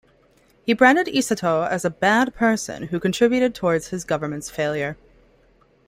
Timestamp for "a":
1.85-1.91